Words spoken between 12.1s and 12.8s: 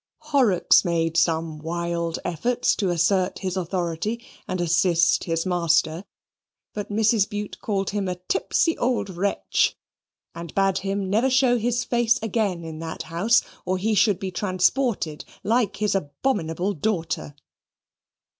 again in